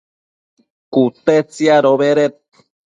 cute 0.93 1.35
tsiadobeded 1.51 2.33